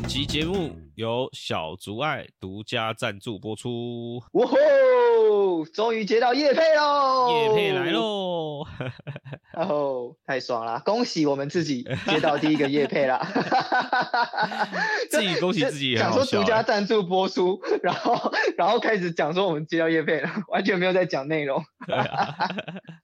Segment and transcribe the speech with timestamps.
[0.00, 5.64] 本集节目由小竹爱独家赞助播出，哇吼！
[5.74, 7.90] 终于接到叶配喽，叶配来！
[7.90, 8.64] 喽！
[9.54, 10.80] 哦，太爽了！
[10.84, 13.18] 恭喜我们自己接到第一个叶配啦！
[15.10, 21.60] 自己恭喜自己讲说独家赞助播出，然后 然后开始讲说我们接到叶配了， 完全没有在讲内容。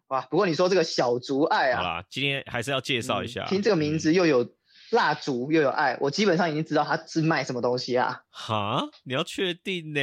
[0.09, 0.21] 哇！
[0.31, 4.49] 不过你说这个小竹爱啊，好啦，今天还是要介绍一下，嗯听这个名字嗯又有
[4.91, 8.24] 蜡烛又有爱，我基本上已经知道他是卖什么东西啊。
[8.37, 10.01] 哈，你要确定呢？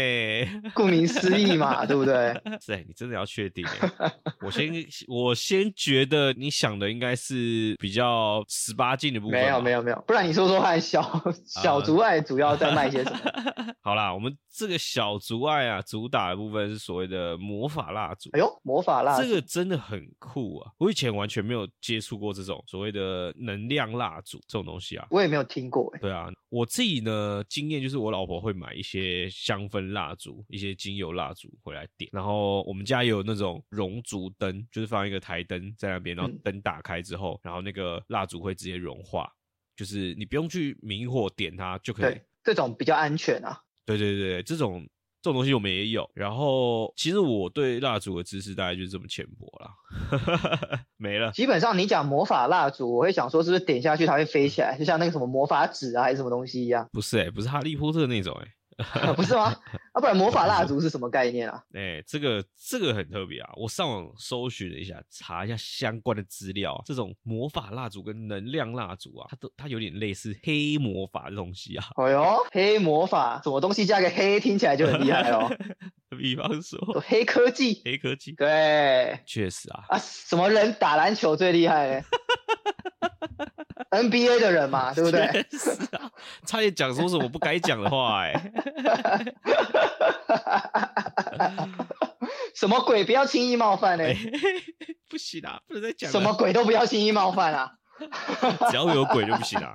[0.74, 2.34] 顾名思义嘛，对不对？
[2.64, 3.92] 是欸，你真的要确定欸。
[4.42, 4.72] 我先
[5.10, 9.82] 我先觉得你想的应该是比较十八禁的部分，没有没有。
[9.82, 11.02] 没有，不然你说说看，小
[11.46, 13.20] 小竹爱主要在卖些什么？
[13.82, 18.30] 好啦，我们这个小竹爱啊，主打的部分是所谓的魔法蜡烛。
[18.34, 20.72] 哎呦，魔法蜡烛，这个真的很酷啊！
[20.78, 25.06] 我以前完全没有接触过这种所谓的能量蜡烛这种东西啊。
[25.10, 26.00] 我也没有听过哎。
[26.00, 36.40] 对啊，我自己呢经验就是我老婆会买一些香氛蜡烛、一些精油蜡烛回来点，然后我们家也有那种熔烛灯，就是放一个台灯在那边，然后嗯。
[36.44, 39.32] 灯打开之后，然后那个蜡烛会直接融化，
[39.76, 43.62] 就是你不用去明火点它就可以对，这种比较安全啊。
[43.86, 44.88] 对对对，对这种
[45.22, 46.10] 这种东西我们也有。
[46.14, 51.32] 然后其实我对蜡烛的知识大概就是这么浅薄啦， 没了。
[51.32, 58.48] 基本上你讲魔法蜡烛，我会想说是不是点下去它会飞起来，就像那个什么魔法纸啊还是什么东西一样，不是哎、不是哈利波特那种哎、
[59.16, 59.56] 不是吗？
[59.94, 61.64] 啊，不然魔法蜡烛是什么概念啊？
[61.74, 63.52] 哎、这个这个很特别啊！
[63.56, 66.82] 我上网搜寻了一下，查一下相关的资料啊。
[66.86, 71.86] 这种魔法蜡烛跟能量蜡烛啊，它都它有点类似黑魔法的东西啊。
[71.96, 75.50] 哎呦，黑魔法，什么东西加个黑，听起来就很厉害哦。
[76.18, 82.04] 比方说黑科技，黑科技，对确实啊，啊，什么人打篮球最厉害嘞
[83.92, 85.28] ？NBA 的人嘛， 对不对？
[85.50, 86.10] 确实啊，
[86.46, 88.34] 差点讲出什么不该讲的话哎、
[92.56, 93.04] 什么鬼？
[93.06, 94.16] 不要轻易冒犯嘞！
[95.10, 97.72] 不行啊，不能再讲什么鬼都不要轻易冒犯啊！
[98.70, 99.74] 只要有鬼就不行啊。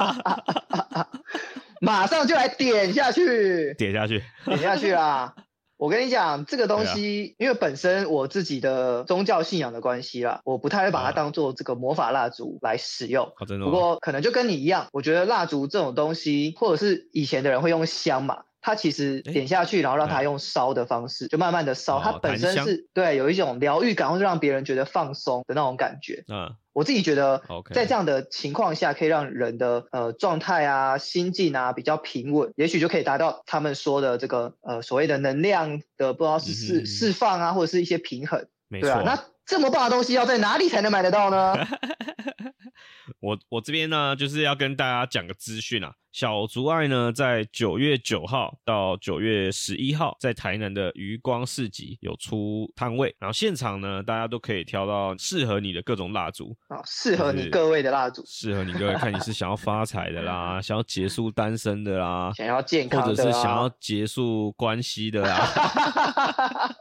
[1.80, 5.34] 马上就来点下去，点下去，点下去啦！
[5.82, 13.32] 我跟你讲，这个东啊西，因为本身我自己的宗教信仰的关系啦，我不太会把它啊当做这个魔法蜡烛来使用。
[13.34, 13.78] 好、真的不吗？
[13.78, 26.22] 过可能就跟你一样，我觉得蜡烛这种东西，或者是以前的人会用香嘛，它其实诶点下去，然后让它哎用烧的方式，就慢慢的烧，哦它本身是对有一种疗愈感，或是让别人觉得放松的那种感觉。
[26.28, 38.88] 嗯，我自己觉得在这样的情况下，可以让人的呃状态啊、心境啊比较平稳，也许就可以达到他们说的这个呃所谓的能量的不知道是释嗯释放啊，或者是一些平衡，没错。
[38.88, 39.02] 对啊。
[39.04, 41.54] 那这么棒的东西要在哪里才能买得到呢？
[43.20, 45.94] 我我这边呢，就是要跟大家讲个资讯啊。
[46.12, 66.76] 小竹爱呢，在九月九号到九月十一号，在台南的余光市集有出摊位，然后现场呢，大家都可以挑到适合你的各种蜡烛，啊，适合你各位的蜡烛，适合你各位看你是想要发财的啦， 想要结束单身的啦，想要健或者康的、啊，是想要结束关系的啦，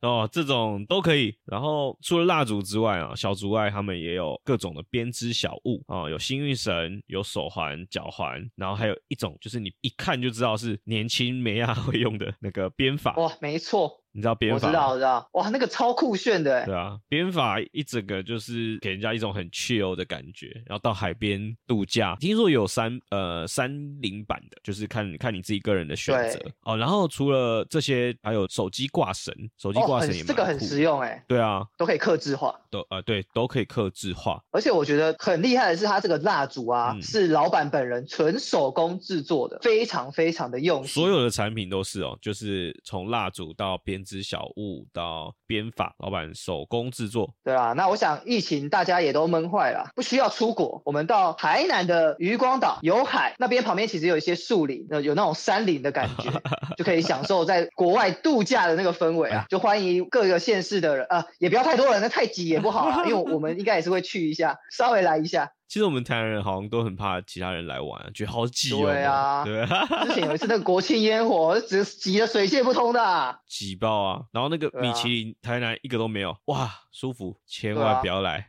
[0.02, 1.32] 哦，这种都可以。
[1.44, 13.14] 然后除了蜡烛之外啊，小竹爱他们也有各种的编织小物啊、有幸运绳，有手环、脚环，然后还有一种就是你一看就知道是年轻美亚会用的那个编法。
[13.16, 14.68] 哇，没错，你知道编法？
[14.68, 23.68] 我知道，我知道，哇，那个超酷炫的欸，对啊，编法一整个就是给人家一种很 chill 的感觉，然后到海边度假，听说有三呃三
[24.00, 26.76] 零版的，就是看看你自己个人的选择哦。
[26.76, 32.54] 然后除了这些，还有手机挂绳，手机哦，挂绳也这个很实用哎，对啊，都可以克制化。
[32.70, 41.02] 都呃对都可以克制化，而且我觉得很厉害的是，它这个蜡烛啊，嗯是老板本人纯手工制作的，非常非常的用心。
[41.02, 47.34] 所有的产品都是哦，就是从蜡烛到编织小物到编法，老板手工制作。
[47.42, 56.30] 对啊，那我想疫情大家也都闷坏了，不需要出国，我们到台南的渔光岛有海，那边旁边其实有一些树林，呃有那种山林的感觉，
[56.76, 59.46] 就可以享受在国外度假的那个氛围啊。
[59.50, 65.50] 就欢迎各个县市的人，呃，也不要太多人，那太挤也不好啊，因为我们应该也是会去一下，稍微来一下。
[65.74, 68.82] 其实我们台南人好像都很怕其他人来玩，觉得好挤哦。
[68.84, 74.22] 对啊对啊，之前有一次那个国庆烟火，只挤得水泄不通的啊、挤爆啊！
[74.30, 78.48] 然后那个米其林台南一个都没有，哇，舒服，千万不要来。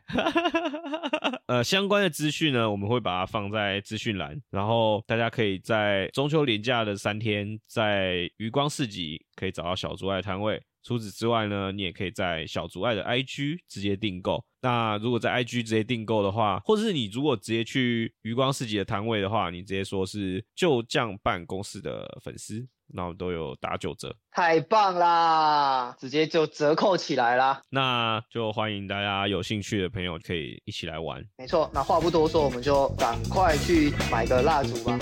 [1.48, 10.62] 呃，相关的资讯呢，我们会把它放在资讯栏，然后大家可以在中秋连假的三天，在余光市集可以找到小猪爱摊位。
[10.86, 14.44] 除此之外呢，你也可以在小竹爱的 IG 直接订购。
[14.62, 24.14] 那如果在 IG 直接订购的话，或者是你如果直接去余光市集的摊位的话，你直接说是旧将办公室的粉丝，那我们都有打九折。
[24.30, 27.60] 太棒啦，直接就折扣起来啦。
[27.70, 31.20] 那就欢迎大家有兴趣的朋友可以一起来玩。
[31.36, 34.96] 没错，那话不多说，我们就赶快去买个蜡烛吧。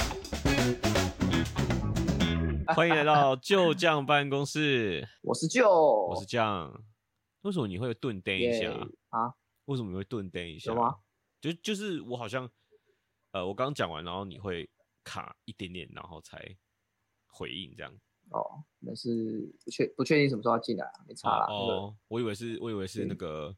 [2.73, 5.69] 欢迎来到旧将办公室， 我是旧，
[6.09, 6.73] 我是酱。
[7.43, 8.71] 为什么你会顿呆一下？
[9.11, 9.35] 啊，
[9.67, 10.73] 为什么你会顿呆一下？
[10.73, 10.97] 有吗？
[11.41, 12.49] 就就是我好像，
[13.33, 14.69] 呃，我刚讲完，然后你会
[15.03, 16.57] 卡一点点，然后才
[17.27, 17.93] 回应这样。
[18.31, 21.47] 哦，那是不确不确定什么时候要进来啊，没差啦。
[21.49, 23.55] 那个哦，我以为是，我以为是那个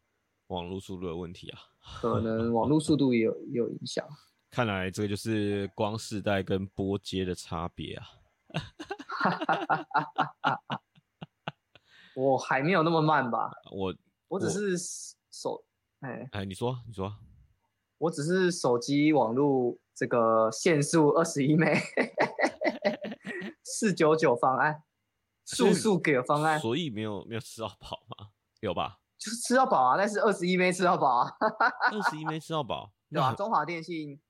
[0.48, 1.60] 网络速度的问题啊。
[2.00, 4.04] 可能 网络速度也有也有影响。
[4.50, 8.06] 看来这个就是光世代跟波接的差别啊。
[12.16, 13.94] 我还没有那么慢吧，我
[14.28, 14.76] 我只是
[15.30, 15.64] 手，
[16.00, 17.14] 哎，哎，你说，你说，
[17.98, 21.74] 我只是手机网络这个限速二十一枚
[23.62, 24.82] 四九九方案，
[25.44, 28.30] 速速给方案，所以没有没有吃到饱吗？
[28.60, 28.98] 有吧？
[29.18, 31.36] 就是吃到饱啊，但是二十一枚吃到饱啊，
[31.92, 33.30] 二十一没吃到饱， 对吧？
[33.30, 34.20] 那中华电信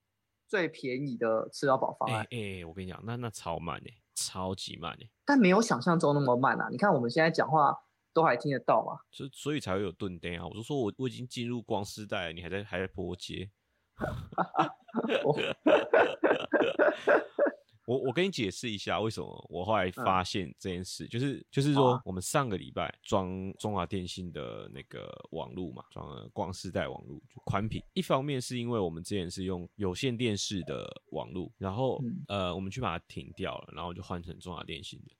[0.48, 6.68] 最便宜的吃到饱方哎案，哎，我跟你讲，那那超慢哎，超级慢诶，但没有想象中那么慢啊。
[6.70, 7.78] 你看我们现在讲话
[8.12, 8.98] 都还听得到嘛？
[9.12, 10.44] 所以所以才会有顿呆啊！
[10.48, 13.50] 我就说我我已经进入光时代了，你还在还在波接。
[17.86, 27.82] 我我我跟你解释一下为什么我后来嗯发现这件事，就是就是说我们上个礼拜装中华电信的那个网路嘛，装了光世代网路就宽频。
[27.94, 35.14] 一方面是因为我们之前是用有线电视的网路，然后、嗯呃我们去把它停掉了，然后就换成中华电信的。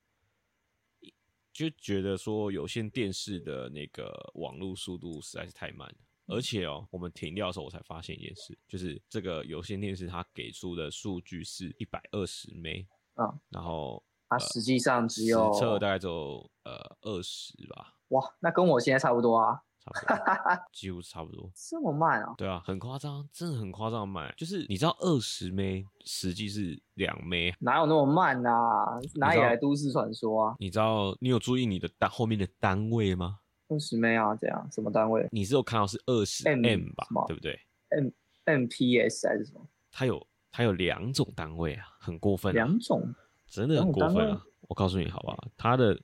[1.53, 5.97] 就觉得说有线电视的那个网络速度实在是太慢了，
[6.27, 12.85] 而且哦，我们停掉的时候我才发现一件事，就是这个有线电视它给出的数据是一百二十 m
[13.17, 21.49] 嗯，然后它实际上只实有测大概只有呃二十吧，哇，那跟我现在差不多啊，差不多， 几乎差不多。
[21.55, 22.35] 这么慢啊？
[22.37, 28.99] 对啊，很夸张，真的很夸张的慢，就是你知道二十 m 实际是两枚哪有那么慢啊？
[29.15, 30.57] 哪里来都市传说啊？
[30.59, 33.39] 你知道你有注意你的单后面的单位吗？
[33.69, 34.35] 二十枚啊？
[34.37, 37.59] 这样什么单位你是有看到是二十 M m 吧对不对
[37.91, 38.09] ？？M
[38.45, 39.67] MPS 还是什么？
[39.91, 43.03] 它有它有两种单位啊，很过分、啊，两种
[43.49, 44.43] 真的很过分啊！
[44.69, 45.49] 我告诉你好不好？
[45.57, 45.99] 它的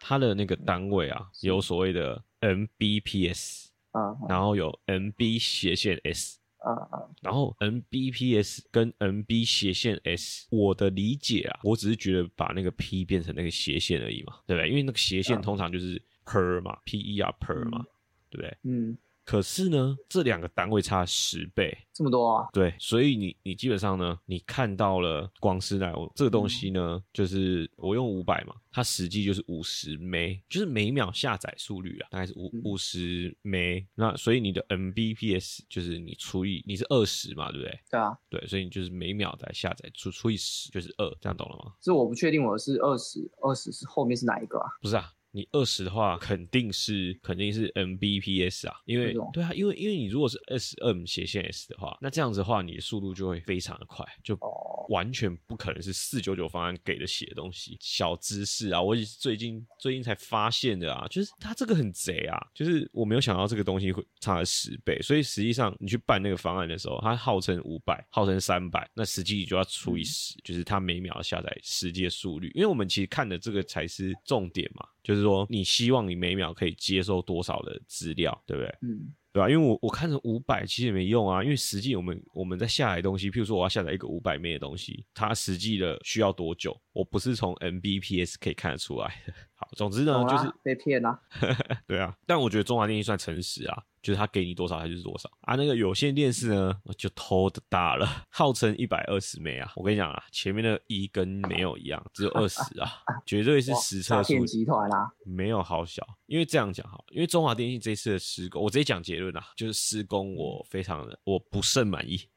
[0.00, 7.02] 它的那个单位啊，有所谓的 Mbps，啊然后有 MB 斜线 S，啊啊！
[7.22, 14.68] 然后 Mbps 跟 MB 斜线 S，我的理解啊，我只是觉得把那个 P 变成那个斜线而已嘛，对不对？
[14.68, 17.86] 因为那个斜线嗯通常就是 per 嘛，P E R per 嘛，嗯
[18.30, 18.58] 对不对？
[18.62, 22.48] 嗯，可是呢，这两个单位差十倍，这么多啊？
[22.52, 30.14] 对，所以你你基本上呢，你看到了光师奶这个东西呢，就是我用五百嘛，它实际就是五十 m
[30.48, 37.80] 就是每秒下载速率啊，大概是五嗯五十 m 那所以你的 Mbps 就是你除以你是二十嘛，对不对？
[37.90, 41.72] 对啊，对，所以你就是每秒在下载除除以十就是二，这样懂了吗？
[41.82, 44.70] 是我不确定我是二十，二十是后面是哪一个啊？
[44.80, 45.12] 不是啊。
[45.32, 57.76] 你二十的话，肯定是肯定是 Mbps 啊，因为对啊，因为因为你如果是 SM 斜线 S 的话，那这样子的话，你的速度就会非常的快，就哦，完全不可能是四九九方案给的写的东西。
[57.80, 72.50] 小知识啊，我也是最近最近才发现的啊，就是它这个很贼啊，就是我没有想到这个东西会差了十倍，所以实际上你去办那个方案的时候，它号称五百，号称三百，那实际你就要除以十，就是它每秒下载实际的速率。
[72.54, 78.74] 因为我们其实看的这个才是重点嘛，就是说你希望你每秒可以接收多少的资料，对不对？
[78.82, 89.32] 嗯，对吧、因为我我看成五百其实也没用啊，因为实际我们我们在下载的东西，譬如说我要下载一个五百 M 的东西，它实际的需要多久，我不是从 Mbps 可以看得出来的。
[89.54, 91.20] 好，总之呢，就是被骗啦。
[91.86, 95.56] 对啊，但我觉得中华电信算诚实啊，就是他给你多少它就是多少啊。
[95.56, 99.72] 那个有线电视呢，就偷的大了，号称一百二十枚啊。
[99.76, 102.90] 我跟你讲啊，前面的一跟没有一样，只有二十啊，
[103.26, 112.18] 绝对是哇实测数集团啊，没有好小，因为这样讲好，因为中华电信这次的施工，我直接讲结论啊，就是施工我非常的我不甚满意，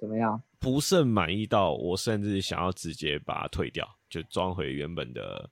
[0.00, 0.42] 怎么样？
[0.58, 5.48] 不甚满意到我甚至想要直接把它退掉，就装回原本的，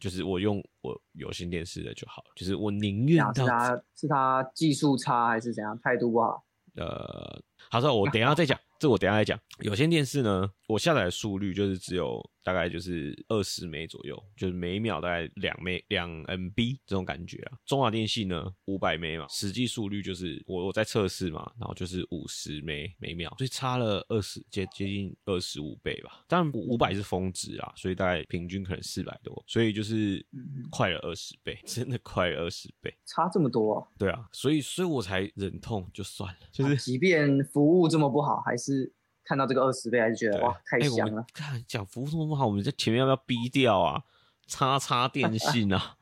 [0.00, 5.78] 就是我用我有线电视的就好了，就是我宁愿讲是他是他技术差还是怎样？
[5.80, 6.42] 态度不好？
[6.76, 9.38] 呃，好，说我等一下再讲，这我等一下再讲。
[9.58, 17.58] 有线电视呢，我下载的速率就是只有大概就是二十枚左右，就是每秒大概两枚两 MB 这种感觉啊。
[17.66, 26.24] 中华电信呢五百枚嘛，实际速率就是我我在测试嘛，然后就是五十枚每秒，所以差了二十接接近二十五倍吧。
[26.28, 32.92] 当然五百是峰值啊，所以大概平均可能四百多，所以就是嗯快了二十倍， 真的快了二十倍。
[33.06, 38.92] 差这么多哦、对啊，所以所以我才忍痛就算了，就是即便服务这么不好，还是
[39.30, 41.24] 看到这个二十倍，还是觉得哇太香了。
[41.32, 44.02] 看讲服务这么不好，我们在前面要不要逼掉啊？
[44.48, 45.94] 叉叉电信啊，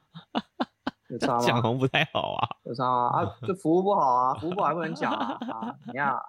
[1.08, 1.40] 有差吗？
[1.46, 2.48] 讲红不太好啊。
[2.64, 3.08] 有差吗？
[3.20, 5.74] 啊，就服务不好啊，服务不好还不能讲啊啊！
[5.86, 6.20] 你看啊，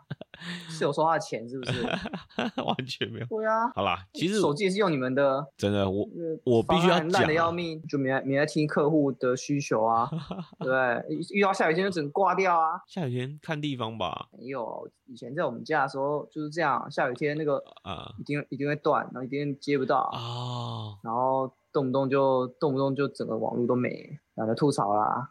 [0.70, 1.84] 是有收他的钱是不是？
[2.64, 3.26] 完全没有。
[3.26, 10.10] 对啊，好啦，其实手机也是用你们的，真的我呃我必须要烂的要命，就没来没来听客户的需求啊，
[10.60, 10.70] 对？
[11.10, 12.82] 遇遇到下雨天就只能挂掉啊。
[12.88, 14.28] 下雨天看地方吧。
[14.38, 25.30] 没有，以前在我们家的时候就是这样，下雨天那个啊一定一定会断，然后一定接不到，啊，然后动不动就动不动就整个网络都没，懒得吐槽啦。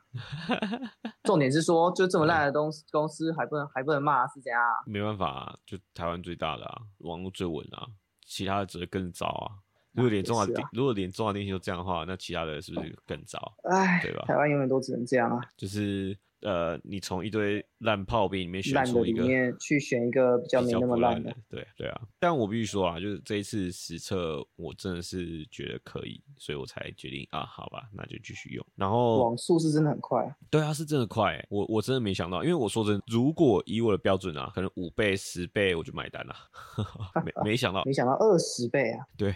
[1.24, 4.72] 重点是说，就这么烂的东西公司还不能还不能骂是怎样啊？
[4.86, 7.86] 没办法、啊，就台湾最大的啊，网络最稳啊，
[8.24, 9.58] 其他的只会更糟啊。
[9.92, 13.52] 如果连中华电、啊如果连中华电信都这样的话，那其他的是不是更糟？
[13.64, 22.00] 唉对吧，台湾永远都只能这样啊，就是呃，你从一堆烂炮兵里面选烂的里出一个面去选一个比较没那么烂的的。，对对啊。
[22.18, 28.64] 但我必须说啊，就是这一次实测，我真的是觉得可以，所以我才决定啊，好吧，那就继续用。
[28.76, 36.34] 然后网速是真的很快啊，对啊，是真的快欸，我我真的没想到，因为我说真，如果以我的标准啊，可能五倍、十倍我就买单了，
[37.24, 39.04] 没没想到，没想到二十倍啊！
[39.16, 39.34] 对，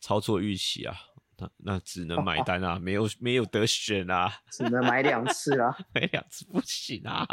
[0.00, 0.94] 超出我预期啊，
[1.42, 5.76] 那那只能买单啊，没有没有得选啊，只能买两次啊。
[5.92, 7.26] 买两次不行啊，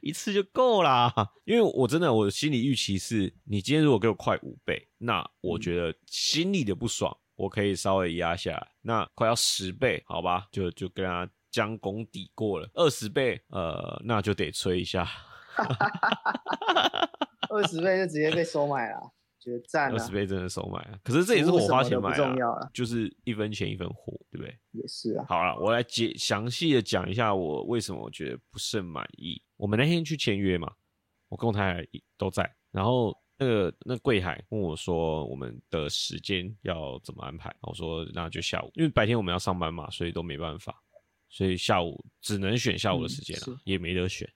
[0.00, 1.12] 一次就够啦。
[1.44, 8.68] 因为我真的我心理预期是，你今天如果给我快五倍，那我觉得心里的不爽，我可以稍微压下来。
[8.80, 12.68] 那快要十倍，好吧，就就跟他将功抵过了。
[12.74, 15.08] 二十倍，呃，那就得催一下。
[17.50, 19.12] 二十倍就直接被收买了，
[19.44, 20.10] 觉得赞啊二十！
[20.10, 20.98] 倍真的收买啊！
[21.04, 24.58] 可是这也是我花钱买重要了，啊就是一分钱一分货，对不对？
[24.72, 29.40] 也是啊，好了，我来解详细的讲一下我为什么我觉得不甚满意。
[29.56, 30.72] 我们那天去签约嘛，
[31.28, 40.82] 我跟我太太都在，然后那个那柜台问我说我们的时间要怎么安排，我说那就下午，因为白天我们要上班嘛，所以都没办法，
[41.28, 44.26] 所以下午只能选下午的时间了、嗯也没得选。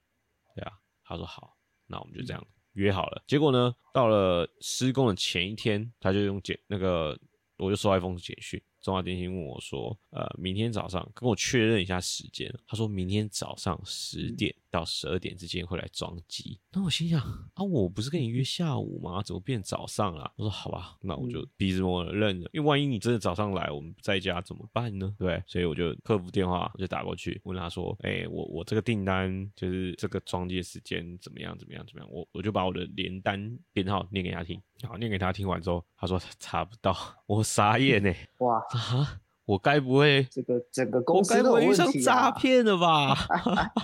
[0.54, 0.72] 对啊，
[1.04, 2.46] 他说好，那我们就这样
[2.78, 3.22] 约好了。
[3.26, 7.18] 结果呢，到了施工的前一天，他就用简那个，
[7.56, 12.52] 我就收到一封简讯，中华电信问我说，呃，明天早上跟我确认一下时间。
[12.66, 16.58] 他说明天早上十点到十二点之间会来装机。
[16.72, 17.20] 那我心想
[17.54, 19.22] 啊，我不是跟你约下午吗？
[19.22, 20.32] 怎么变早上了？
[20.36, 25.14] 我说好吧，那我就鼻子摸了认了，因为万一你真的早上来，我们不在家怎么办呢？
[25.18, 32.10] 对，所以我就客服电话我就打过去问他说，哎、我我这个订单就是这个装机时间怎么样怎么样怎么样？
[32.10, 36.94] 我我就把我的连单编号念给他听，然后，念给他听完之后，他说查不到，
[37.26, 42.30] 我傻眼呢、哇，啊，我该不会这个整个我公司该不会遇上诈！
[42.32, 43.14] 骗了吧？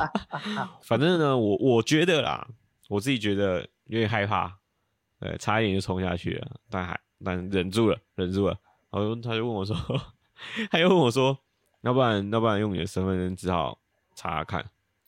[0.84, 2.46] 反正呢，我我觉得啦，
[2.90, 4.58] 我自己觉得有点害怕，
[5.20, 8.54] 呃，差一点就冲下去了，但还但忍住了，忍住了。
[8.90, 9.74] 然后他就问我说，
[10.70, 11.38] 他又问我说，
[11.80, 13.78] 要不然要不然用你的身份证字号
[14.14, 14.60] 查查看，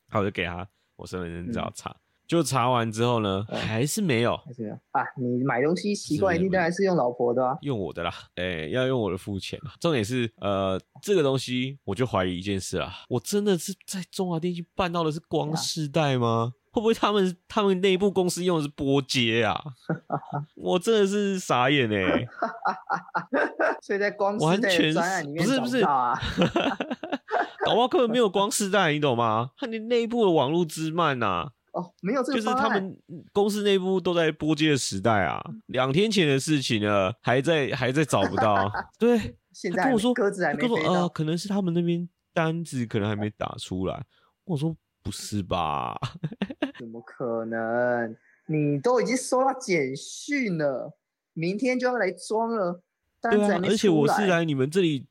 [0.09, 1.95] 然后我就给他我身份证字号查，
[2.27, 5.03] 就查完之后呢，嗯还是没有还是没有啊？
[5.17, 7.57] 你买东西习惯是一定当然是用老婆的啊。
[7.63, 9.73] 用我的啦，哎、要用我的付钱啊。
[9.81, 16.53] 重点是，呃，这个东西我就怀疑一件事啦，我真的是在中华电信办到的是光世代吗？
[16.73, 19.59] 会不会他们他们内部公司用的是波接啊？
[20.57, 22.27] 我真的是傻眼哎、
[23.81, 26.21] 所以在光世代专案里面找不是不是到啊，
[27.65, 29.53] 搞不好根本没有光世代，你懂吗？
[29.57, 32.97] 他连内部的网络之慢呐、哦，没有这个就是他们
[33.35, 38.73] 公司内部都在波接的时代啊，两天前的事情呢，还在还在找不到。
[38.99, 44.07] 对，现在跟我说，鸽子还他跟我说呃，没飞到，可能是他们那边单子可能还没打出来。
[44.45, 45.95] 我说不是吧？
[46.79, 48.17] 怎么可能？
[48.47, 50.97] 你都已经收到简讯了，
[51.35, 52.81] 明天就要来装了，
[53.21, 55.05] 单对啊子还，没而且我是来你们这里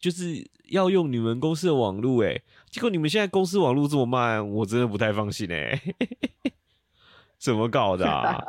[0.00, 2.40] 就是要用你们公司的网络，哎，
[2.70, 5.80] 结果你们现在公司网络这么慢，我真的不太放心哎。
[7.38, 8.42] 怎么搞的啊？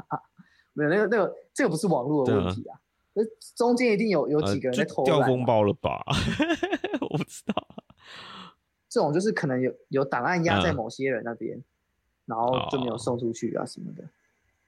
[0.74, 2.78] 没有那个那个这个不是网络的问题啊，
[3.14, 3.22] 那
[3.56, 6.04] 中间一定有有呃几个人在偷懒啊、掉风暴了吧？
[7.00, 7.54] 我不知道。
[8.88, 11.62] 这种就是可能有有档案压在嗯某些人那边，
[12.26, 14.02] 然后就没有哦送出去啊什么的。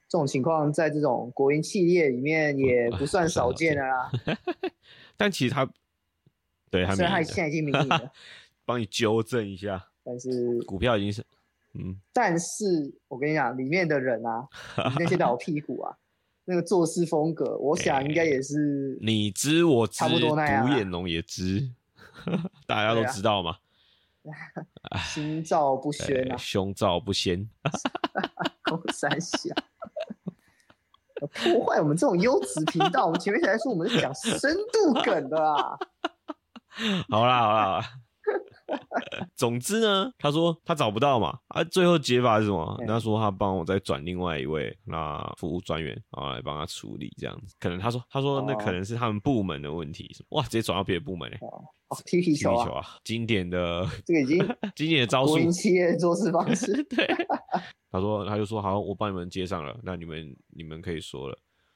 [0.07, 4.11] 这种情况在这种国营企业里面也不算少见的啦。
[5.15, 5.69] 但其实他
[6.69, 8.11] 对他虽然他现在已经民营了，
[8.65, 11.25] 帮你纠正一下，但是股票已经是
[11.73, 14.47] 嗯，但是我跟你讲，里面的人啊，
[14.99, 15.95] 那些老屁股啊，
[16.45, 21.69] 那个做事风格，我想应该也是你知我知，差不多那样啊独眼龙也知，
[22.65, 23.57] 大家都知道嘛。
[25.07, 27.49] 心照不宣哎啊，胸照不宣，
[28.63, 29.55] 公三小。
[31.33, 35.77] 破坏我们这种优质频道，我们前面才说我们是讲深度梗的啊。
[37.09, 37.85] 好啦好啦好啦。
[39.35, 42.75] 总之呢，他说他找不到嘛，啊，最后解法是什么？
[42.77, 47.55] 对他说他帮我再转另外一位那服务专员，然后来帮他处理这样子。
[47.59, 51.47] 可能他说他说那可哦能是他们部门的问题，哇，直接转到别的部门嘞、哦，
[51.89, 54.37] 哦踢皮球啊，皮球啊，经典的这个已经
[54.75, 55.39] 经典的招数国。
[55.39, 56.71] 营企业的做事方式。
[56.83, 57.07] 对，
[57.91, 61.35] 他说他就说好，我帮你们接上了，那你们你们可以说了。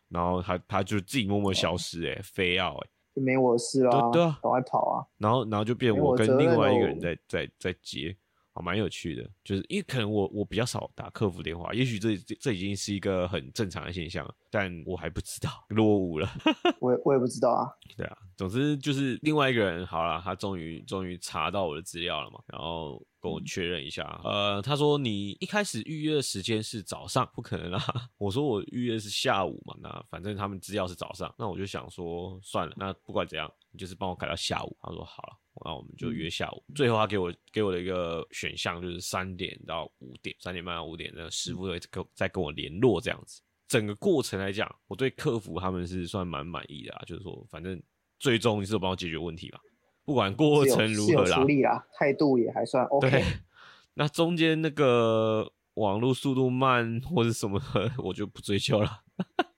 [0.10, 4.40] 然后他他就自己默默消失、欸，哎，非要哎、就没我的事啊，对对啊。
[4.42, 5.06] 赶快跑啊！
[5.18, 8.16] 然后然后就变我跟另外一个人哦在在在接，
[8.54, 16.30] 啊，蛮有趣的，就是因为可能我我比较少打客服电话，也许这这这已经是一个很正常的现象了，但我还不知道落伍了。
[16.80, 17.66] 我也我也不知道啊，
[17.98, 27.82] 对啊，总之就是另外一个人好了，他终于终于查到我的资料了嘛，然后跟我确认一下，呃，他说你一开始预约的时间是早上，不可能啊，
[28.20, 34.78] 我说我预约是下午嘛，那反正他们资料是早上，那我就想说算了，那不管怎样，你就是帮我改到下午。
[34.80, 35.40] 他说好了。
[35.64, 36.64] 那我们就约下午。
[36.76, 43.42] 最后他给我给我的一个选项就是三点到五点，三点半到五点，那个师傅会跟再跟我联络这样子。
[43.68, 47.82] 整个过程来讲，我对客服他们是算蛮满意的啊，就是说反正
[48.20, 49.60] 最终你是有帮我解决问题嘛，
[50.06, 53.10] 不管过程如何啦态度也还算 OK。
[53.10, 53.24] 对，
[53.96, 59.02] 那中间那个网络速度慢或者什么的，我就不追究了。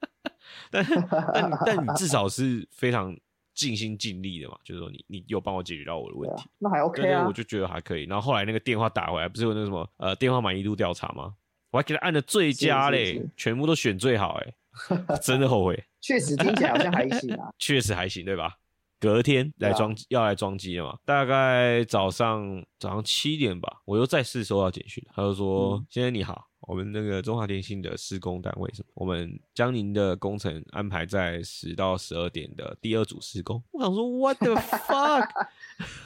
[0.71, 0.85] 但
[1.33, 3.17] 但但你至少是非常
[3.55, 7.33] 尽心尽力的嘛，就是说你你有帮我解决到我的问题啊，，那还 OK 我。
[7.33, 8.03] 就觉得还可以。
[8.03, 11.33] 然后后来那个电话打回来，不是有那个什么呃电话满意度调查吗？
[11.71, 14.53] 我还给他按了最佳嘞，是是全部都选最好哎，
[15.23, 15.81] 真的后悔。
[16.01, 17.49] 确实听起来好像还行啊。
[17.57, 18.57] 确实还行，对吧？
[18.99, 35.29] 隔天来装啊装、要来装机了嘛，大概早上早上七点吧，我又再次收到简讯，他就说：“嗯先生你好，我们那个中华电信的施工单位什么，我们将您的工程安排在十到十二点的第二组施工。”我想说，What the fuck，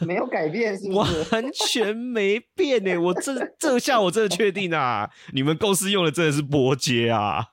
[0.05, 1.33] 没有改变是不是？
[1.33, 2.97] 完全没变呢！
[2.97, 7.47] 我这这下我真的确定啊，你们公司用的真的是波接啊，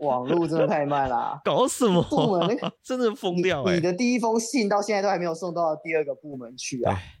[0.00, 1.40] 网络真的太慢啦。
[1.44, 2.04] 搞什么？
[2.82, 6.92] 真的疯掉哎、你的第一封信到现在都还没有送到第二个部门去啊。
[6.92, 7.20] 哎，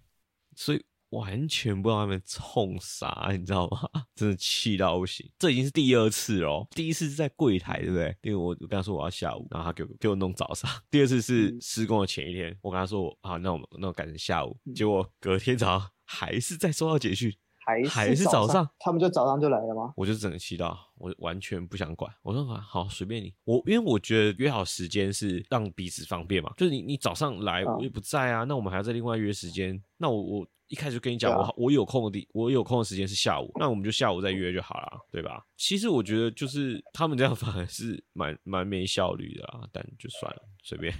[0.54, 3.78] 所以完全不知道他们冲啥，你知道吗？
[4.14, 5.28] 真的气到不行。
[5.38, 8.14] 这已经是第二次了哦，第一次是在柜台，对不对？
[8.22, 10.68] 因为我我跟他说我要下午，然后他给我给我弄早上。
[10.90, 14.56] 第二次是嗯施工的前一天，我跟他说我啊，那我们那我改成下午。
[14.66, 17.32] 嗯结果隔天早上还是再收到简讯，
[17.66, 19.92] 还还是早早上，他们就早上就来了吗？
[19.96, 22.10] 我就整个气到，我完全不想管。
[22.22, 23.34] 我说啊，好，随便你。
[23.44, 29.82] 我因为我觉得约好时间是让彼此方便嘛，就是你你早上来，啊我也不在啊，那我们还要再另外约时间。
[29.96, 35.44] 那我我一开始就跟你讲，啊我我有空的地，我有空的时间是下午，那我们就下午再约就好了，对吧？
[35.56, 40.94] 其实我觉得就是他们这样 反而是蛮蛮没效率的啊，但就算了，随便，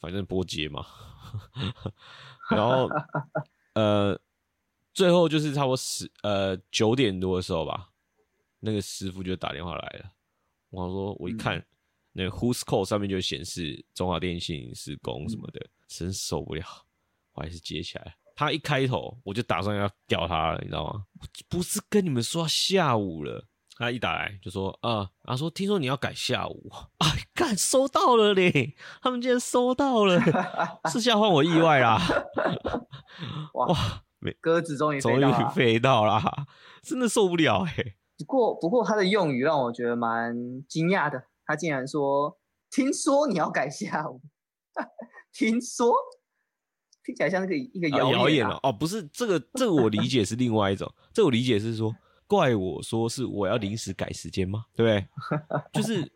[0.00, 0.84] 反正波接嘛。
[2.50, 2.88] 然后
[3.74, 4.18] 呃，
[5.00, 7.88] 最后就是差不多十呃九点多的时候吧，
[8.58, 10.10] 那个师傅就打电话来了。
[10.68, 11.66] 我说我一嗯看，
[12.12, 16.62] 那个 Who's Call 上面就显示中华电信是工什么的，真受不了，
[17.32, 18.14] 我还是接起来。
[18.36, 21.06] 他一开头我就打算要吊他了，你知道吗？
[21.48, 23.46] 不是跟你们说要下午了。
[23.78, 30.20] 他一打来就说啊，他说听说你要改下午， 哎，干收到了嘞，他们竟然收到了，
[30.92, 31.98] 是吓换我意外啦，
[33.54, 36.46] 哇哇，鸽子终于终于飞到啦，
[36.82, 40.34] 真的受不了哎、不过不过他的用语让我觉得蛮
[40.68, 42.38] 惊讶的，他竟然说
[42.70, 44.20] ：“听说你要改下午。
[45.32, 45.94] ”听说
[47.04, 51.94] 听起来像是个一个啊谣言了哦，不是这个，这个我理解是另外一种，这个我理解是说
[52.26, 54.66] 怪我说是我要临时改时间吗？
[54.74, 55.08] 对不对？
[55.72, 56.12] 就是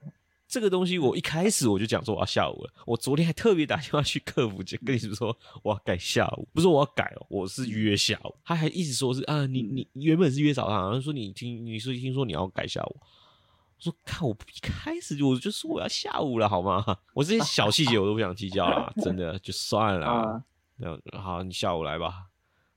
[0.55, 12.97] 这个东西，我一开始我就讲说我要下午了，我昨天还特别打电话去客服就跟你说我要改下午，不是我要改哦，我是约下午，他还一直说是啊，你你你原本是约早上，然后说你听你说听说你要改下午。
[13.01, 16.85] 我说看，我一开始我就说我要下午了，好吗？
[17.15, 20.41] 我这些小细节我都不想计较了， 真的就算了
[20.77, 22.27] 那好，你下午来吧。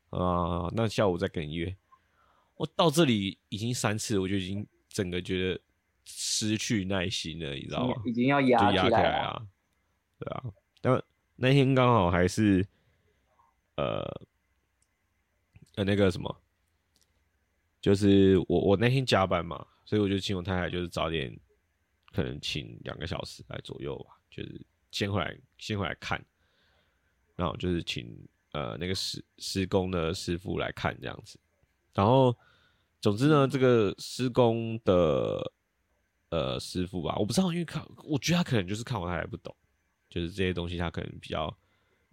[0.09, 1.77] 啊、那下午再跟你约。
[2.55, 5.61] 我到这里已经三次，我就已经整个觉得
[6.09, 8.01] 失去耐心了，你知道吗？
[8.05, 9.27] 已经要就压压起来了。
[9.27, 9.47] 啊，
[10.17, 10.43] 对啊。
[10.81, 11.03] 但
[11.35, 12.65] 那天刚好还是
[13.75, 14.01] 呃
[15.75, 16.41] 呃那个什么，
[17.81, 21.37] 就是我我那天加班嘛，所以我就请我太太就是早点，
[22.13, 26.23] 可能请两个小时来左右吧，就是先回来先回来看，
[27.35, 28.07] 然后就是请
[28.53, 31.37] 呃那个施施工的师傅来看这样子，
[31.93, 32.35] 然后
[33.01, 35.51] 总之呢，这个施工的
[36.29, 39.55] 呃师傅吧，我不知道，因为看我觉得他可能就是看我他还不懂，
[40.09, 41.55] 就是这些东西他可能比较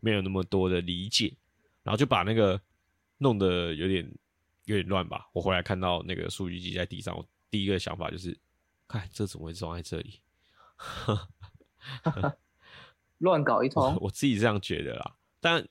[0.00, 1.34] 没有那么多的理解，
[1.82, 2.60] 然后就把那个
[3.18, 4.08] 弄得有点
[4.64, 5.28] 有点乱吧。
[5.32, 8.36] 我回来看到那个数据机在地上，我第一个想法就是，
[8.86, 10.20] 看这怎么会装在这里？
[13.18, 15.66] 乱搞一我通， 我自己这样觉得啦，但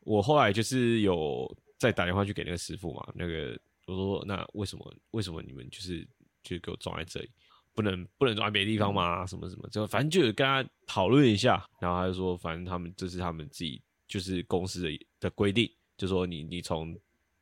[0.00, 6.06] 我后来就是有再打电话去给那个师傅嘛，那个我说那为什么为什么你们就是
[6.42, 7.30] 就给我装在这里，
[7.74, 9.26] 不能不能装在别的地方吗？
[9.26, 16.98] 什么什么，就反正就有跟他讨论一下，然后他就说，反正他们这是他们自己就是公司的的规定，就说你你从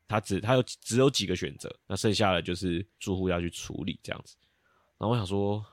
[0.07, 4.37] 他只他有只有几个选择，那剩下的就是住户要去处理这样子。
[4.99, 5.71] 然后我想说，干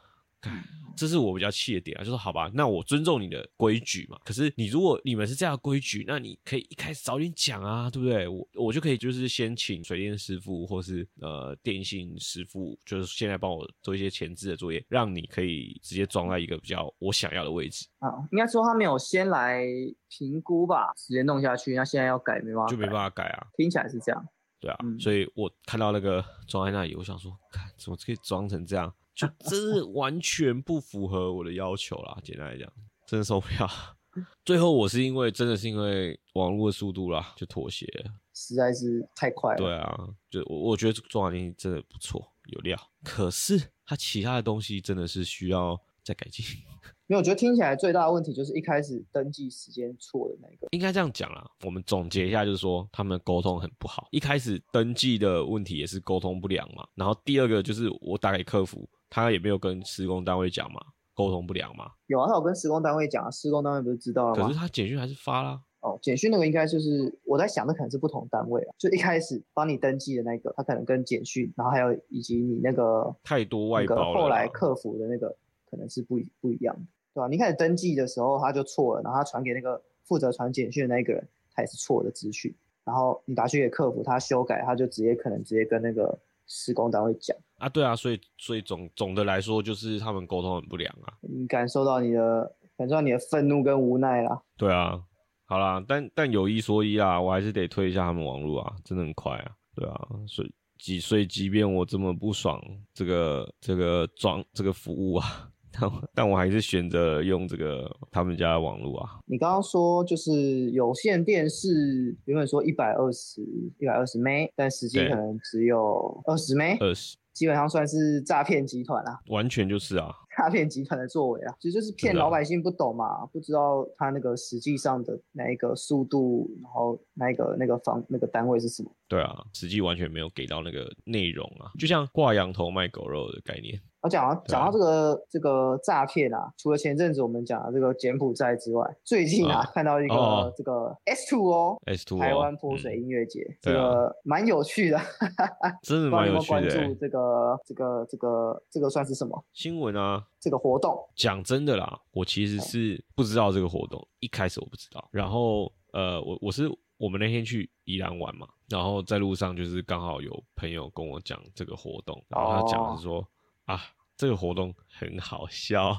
[0.95, 4.17] 这是我比较气的点啊，就是好吧，那我尊重你的规矩嘛。
[4.25, 8.27] 可是你如果你们是这样的规矩，那你可以一开始早点讲啊，对不对？
[8.27, 19.63] 我我就可以就是先请水电师傅或是呃电信师傅，就是现在帮我做一些前置的作业，让你可以直接装在一个比较我想要的位置，啊，应该说他没有先来
[20.09, 23.45] 评估吧，直接弄下去，那现在要改没办法，就没办，法改啊。
[23.55, 24.27] 听起来是这样。
[24.59, 32.17] 对啊，嗯所以我看到那个装在那里，我想说，看怎么可以装成这样，就 真的完全不符合我的要求啦。
[32.23, 32.71] 简单来讲，
[33.07, 33.67] 真的受不了。
[34.45, 38.11] 最后我是因为真的是因为网络的速度啦，就妥协了。
[38.33, 39.57] 实在是太快了。
[39.57, 42.79] 对啊，就我我觉得中华电信真的不错，有料。
[43.03, 46.45] 可是它其他的东西真的是需要再改进。
[47.09, 50.67] 没有，我觉得听起来最大的问题就是一开始登记时间错的那个。
[50.71, 54.07] 应该这样讲啦，我们总结一下，就是说他们沟通很不好。
[54.11, 60.79] 一开始登记的问题也是沟通不良嘛，然后第二个就是我打给客服，他也没有跟施工单位讲嘛，
[61.13, 61.91] 沟通不良嘛。
[62.07, 64.59] 有啊，他有跟施工单位讲啊，施工单位不是知道了吗可是？
[64.59, 65.61] 他简讯还是发啦。
[65.81, 68.73] 哦，简讯那个应该就是我在想，那可能是不同单位啊。
[68.77, 74.13] 就一开始帮你登记的那个，他可能跟简讯，然后还有以及你那个太多外包。
[74.13, 75.33] 后来客服的那个
[75.69, 76.81] 可能是不一不一样的，
[77.13, 86.17] 对吧、你一开始登记的时候他就错了，然后他传给那个负责传简讯的那个人，他也是错的资讯，然后你打去给客服，他修改，他就直接可能直接跟那个
[86.47, 91.13] 施工单位讲，啊，对啊，所以所以总总的来说就是他们沟通很不良啊。
[91.21, 94.41] 你感受到你的感受到你的愤怒跟无奈啦。
[94.55, 94.99] 对啊，
[95.45, 102.61] 好啦，但但有一说一啊，我还是得推一下他们网络啊，真的很快啊，对啊，所以即所以即便我这么不爽
[102.93, 109.19] 这个这个装这个服务啊，但 但我还是选择用这个他们家的网络啊。
[109.25, 113.41] 你刚刚说就是有线电视原本说一百二十
[113.79, 119.19] 一百二十 m 但实际可能只有二十 m 二十基本上算是诈骗集团啊。
[119.27, 128.91] 完全就是啊，诈骗集团的作为啊，其实就是骗老百姓不懂嘛，不知道他那个实际上的那一个速度，然后那一个那个方那个单位是什么。
[129.07, 133.79] 对啊，实际完全没有给到那个内容啊，就像挂羊头卖狗肉的概念。
[134.09, 140.53] 讲到讲到这个这个诈骗啊，除了前阵子我们讲的这个柬埔寨之外，最近啊啊看到一个哦。
[140.57, 144.99] 这个 S Two O S Two 台湾泼水音乐节，这个蛮有趣的，
[145.83, 149.43] 真的蛮有趣的欸关注这个这个这个这个算是什么？
[149.53, 150.25] 新闻啊。
[150.39, 150.95] 这个活动。
[151.15, 155.05] 讲真的啦，我其实是不知道这个活动，一开始我不知道。
[155.11, 163.27] 然后呃，我我是我们那天去宜兰玩嘛，然后在路上就是刚好有朋友跟我讲这个活动，然后他讲的是说、
[163.65, 163.81] 啊，
[164.17, 165.95] 这个活动很好笑，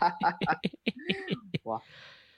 [1.64, 1.80] 哇，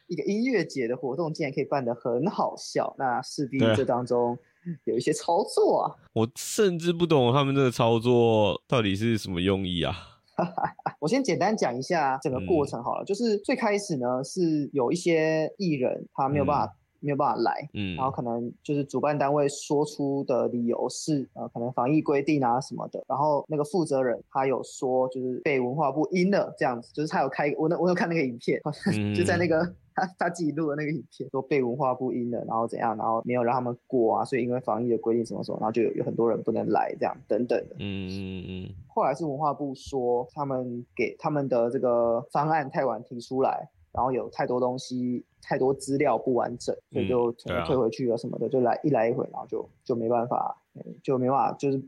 [0.07, 4.39] 一个音乐节的活动竟然可以办得很好笑，那势必这当中
[4.85, 5.91] 有一些操作啊。
[6.13, 10.15] 我甚至不懂他们这个操作到底是什么用意啊。
[11.01, 17.97] 我先简单讲一下整个过嗯程好了，就是最开始呢是有一些艺人他没有办法、没有办法来，嗯。
[17.97, 28.61] 然后可能就是主办单位说出的理由是呃可能防疫规定啊什么的，然后那个负责人他有说就是被文化部阴了这样子，就是他有开我那我有看那个影片，
[29.15, 29.49] 就在那嗯。
[29.49, 37.75] 个 他他自己录的那个影片，说被文化部阴了，然后怎样，然后没有让他们过啊，所以因为防疫的规定什么什么，然后就有有很多人不能来这样等等的。
[37.81, 38.75] 嗯嗯嗯。
[38.87, 51.79] 后来是文化部说他们给他们的这个方案太晚提出来，然后有太多东西、太多资料不完整，所以就可对啊能退回去了什么的，就来一来一回，然后就就没办法，嗯就没办法，就是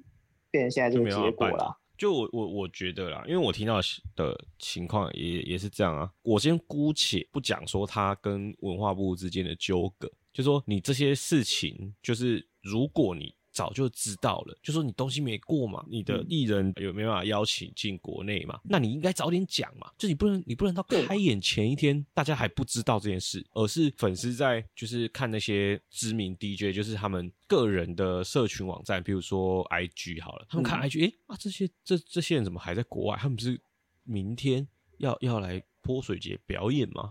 [0.50, 1.76] 变成现在这就个结果啦。
[1.98, 3.78] 就我我我觉得啦，因为我听到
[4.16, 6.10] 的情况也也是这样啊。
[6.22, 18.58] 我先姑且不讲说他跟文化部之间的纠葛，就说你这些事情，就是如果你早就知道了，就说你东西没过嘛，你的嗯艺人有没办法邀请进国内嘛？
[18.64, 33.16] 那你应该早点讲嘛，就你不能你不能到开演前一天大家还不知道这件事，而是粉丝在就是看那些知名 DJ，就是他们个人的社群网站，比如说 IG 好了，他们看嗯 IG，诶、啊这些这这些人怎么还在国外？
[33.18, 33.60] 他们不是
[34.04, 34.66] 明天
[34.98, 37.10] 要要来泼水节表演吗？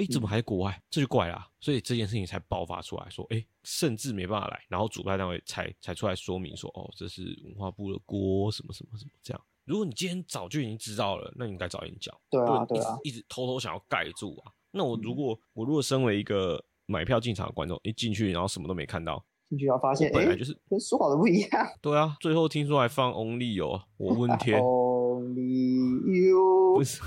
[0.00, 0.82] 哎、怎么还在国外？
[0.88, 9.44] 这就怪啦、所以这件事情才爆发出来说，哎、甚至没办法来，然后主办单位才才出来说明说，哦，这是文化部的锅，什么什么什么这样。
[9.66, 14.50] 如果你今天早就已经知道了，那你应该早点讲，对啊对啊一直偷偷想要盖住啊。
[14.70, 21.50] 那我如果我如果身为一个买票进场的观众，一进去然后什么都没看到，进去要发现，哎本来，就是跟说好的不一样。
[21.82, 24.58] 对啊，最后听说还放 Only 哦，我问天。
[24.60, 27.02] Only you，不是，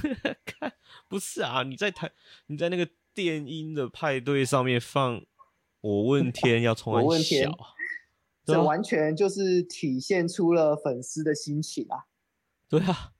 [0.45, 0.71] 看
[1.13, 1.61] 不是啊！
[1.61, 2.11] 你在台，
[2.47, 5.19] 你在那个电音的派对上面放
[5.81, 7.55] 《我问天》要冲很我问天小
[8.43, 12.05] 这完全就是体现出了粉丝的心情啊！
[12.67, 13.11] 对啊，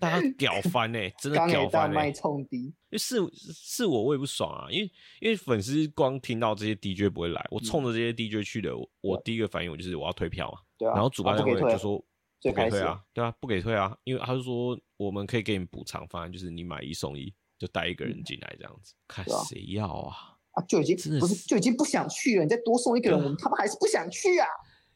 [0.00, 4.90] 大家屌翻哎、真的屌翻哎、也大卖冲低，因为是是我我也不爽啊，因为
[5.20, 12.04] 因为粉丝光听到这些 DJ 不会来，我冲着这些 DJ 去的，我我第一个反应我就是我要退票嘛，对啊，然后主办单位就说
[12.40, 20.16] 最开始不给退啊，对啊，不给退啊，因为他就说我们可以给你补偿方案，就是你买一送一，就带一个人进来这样子，看谁要啊。
[20.52, 24.46] 啊，就已经不是就已经不想去了，你再多送一个人，他们还是不想去啊！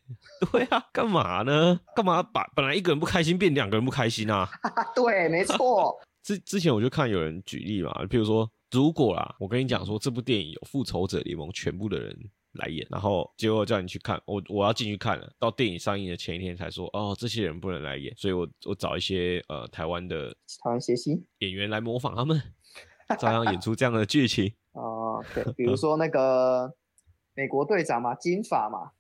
[0.51, 1.81] 对啊，干嘛呢？
[1.95, 4.45] 干嘛把本来一个人不开心变两个人不开心啊？
[4.63, 12.19] 哈哈，对，没错， 之之前我就看有人举例嘛，譬如说，如果啦，我跟你讲说这部电影有复仇者联盟全部的人
[12.55, 20.31] 来演，然后结果叫你去看，我我要进去看了，到电影上映的前一天才说，哦，这些人不能来演，所以我我找一些呃台湾的
[20.63, 22.41] 台湾谐星演员来模仿他们，
[23.19, 24.53] 照样演出这样的剧情。
[24.73, 26.73] 啊，对，比如说那个
[27.35, 28.91] 美国队长嘛，金发嘛，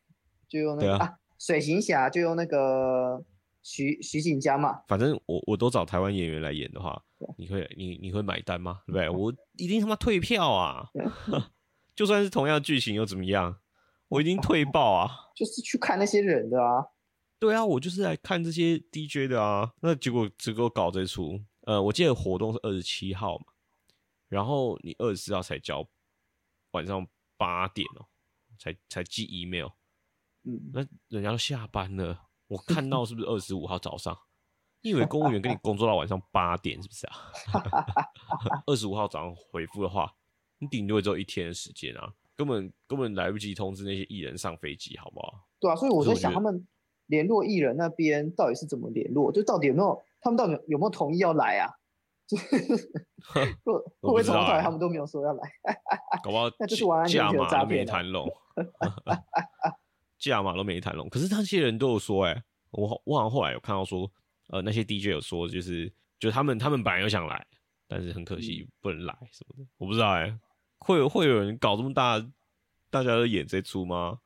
[0.48, 3.24] 就用那个啊，水行侠就用那个
[3.62, 7.00] 徐徐锦江嘛，反正我我都找台湾演员来演的话，
[7.36, 8.80] 你会你你会买单吗？
[8.86, 9.08] 对不对？
[9.10, 10.88] 我一定他妈退票啊！
[11.94, 13.60] 就算是同样的剧情又怎么样？
[14.08, 15.10] 我已经退爆啊！
[15.34, 16.86] 就是去看那些人的啊，
[17.40, 19.72] 对啊，我就是来看这些 DJ 的啊。
[19.80, 23.46] 那结果只给我搞这出，呃，我记得活动是二十七号嘛，
[24.28, 25.84] 然后你二十四号才交，
[26.72, 28.06] 晚上八点哦、
[28.58, 29.68] 才才寄 email，
[30.44, 34.16] 嗯，那人家都下班了，我看到是不是二十五号早上？
[34.82, 37.16] 你以为公务员跟你工作到晚上八点是不是啊？
[38.66, 40.14] 二十五号早上回复的话，
[40.58, 45.46] 你顶多只有一天的时间啊，根本根本来不及通知那些艺人上飞机，好不好？
[45.60, 46.66] 对啊，所以我在想他们
[47.06, 51.70] 联络艺人那边到底是怎么联络，就到底有没有他们到底有有没有同意要来啊？
[52.26, 52.56] 就是
[53.34, 55.42] 会会不会从头到尾他们都没有说要来？
[56.22, 58.26] 搞不好 那就是完完全诈骗啊谈拢，
[60.18, 61.06] 价码都没谈拢。
[61.10, 64.10] 可是那些人都有说、欸，哎，我好我好像后来有看到说，
[64.48, 67.46] 呃，那些 DJ 有说，就是就他们他们本来有想来，
[67.86, 70.38] 但是很可嗯惜不能来什么的，我不知道哎、
[70.78, 72.18] 会有会有人搞这么大，
[72.90, 74.18] 大家都演这出吗？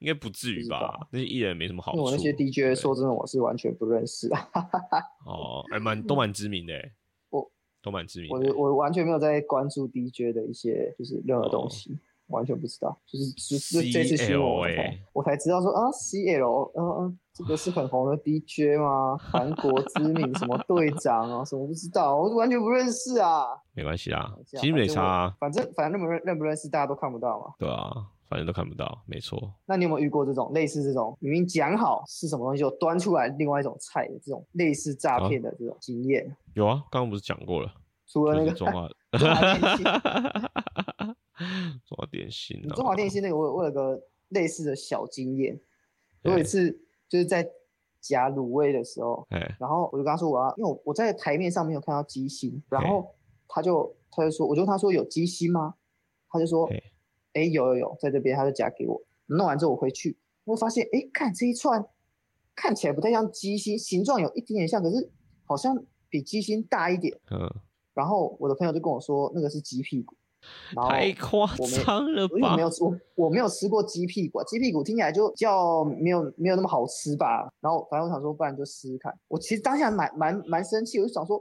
[0.00, 1.06] 应该不至于吧？
[1.10, 2.02] 那些艺人没什么好处。
[2.02, 4.48] 我那些 DJ 说真的我是完全不认识啊，
[5.24, 6.92] 哦，还蛮都蛮知名的欸，
[7.30, 7.50] 我
[7.80, 8.30] 都蛮知名。
[8.30, 11.98] 我我完全没有在关注 DJ 的一些就是任何哦东西。
[12.28, 14.66] 完全不知道，就是就是这次新闻我
[15.14, 19.16] 我才知道说啊，CL，嗯嗯，这个是很红的 DJ 吗？
[19.20, 23.44] 韩国知名什么队长啊，什么不知道，我完全不认识啊。
[23.74, 27.52] 没关系啦，这样其实没反正我差啊，反正反正认不认认不认识大家都看不到嘛。
[27.58, 27.92] 对啊，
[28.28, 29.52] 反正都看不到，没错。
[29.66, 36.34] 那你有没有遇过这种类似这种明明讲好是什么东西，就端出来另外一种菜的这种类似诈骗的这种经验？
[36.54, 37.70] 有啊，刚刚不是讲过了，
[38.06, 38.88] 除了那个中华
[41.84, 45.60] 中华电信，中华电信啊，中华电信那个我有我有个类似的小经验，
[46.22, 46.70] 我有一次
[47.08, 47.48] 就是在
[48.00, 53.14] 夹卤味的时候，哎，然后我就跟他说我要，因为我我在台面上没有看到鸡心，然后
[53.48, 55.74] 他就他就说，我就问他说有鸡心吗？
[56.28, 56.82] 他就说嘿，
[57.34, 59.00] 哎有有有，在这边，他就夹给我。
[59.26, 61.84] 弄完之后我回去，我发现哎，看这一串
[62.54, 65.10] 看起来不太像鸡心，形状有一点点像，可是
[65.44, 67.18] 好像比鸡心大一点。
[67.30, 67.50] 嗯，
[67.94, 70.14] 然后我的朋友就跟我说那个是鸡屁股，
[70.74, 71.46] 然后太夸
[71.84, 72.62] 张了吧因为我没？
[72.62, 77.48] 有吃我我没有吃过鸡屁股、啊，鸡屁股听起来就叫没有没有那么好吃吧。
[77.60, 79.16] 然后反正我想说，不然就试试看。
[79.28, 81.40] 我其实当下蛮蛮蛮生气，我就想说，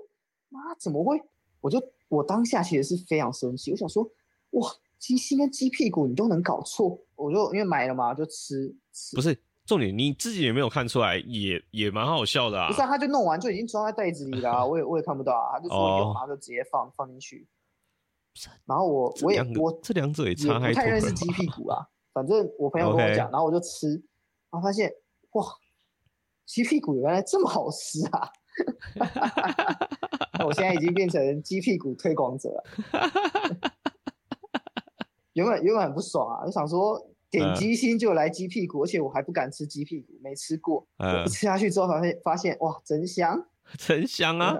[0.49, 1.21] 妈怎么会？
[1.61, 4.03] 我就我当下其实是非常生气，我想说，
[4.51, 9.15] 哇，鸡心跟鸡屁股你都能搞错，我就因为买了嘛，就吃吃。
[9.15, 9.35] 不是
[9.65, 12.73] 重点，你自己也没有看出来，也也蛮好笑的啊不。
[12.73, 17.47] 是啊，他就弄完就已经装在袋子里了、啊， 我也我也看不到啊，他就说有，哦然后就直接放放进去。
[18.65, 23.89] 然后我我也我这两者也也差太不太认识鸡屁股啊，反正我朋友跟我讲，然后我就吃，
[24.49, 24.91] 然后发现
[25.33, 25.45] 哇，
[26.45, 28.29] 鸡屁股原来这么好吃啊！
[30.37, 32.63] 那我现在已经变成鸡屁股推广者了。
[35.33, 40.87] 原本原本很不爽啊，就想说点嗯鸡心就来鸡屁股，而且我还不敢吃鸡屁股，没吃过。
[41.27, 43.47] 吃下去之后发现发现哇，真香！
[43.77, 44.59] 真香啊，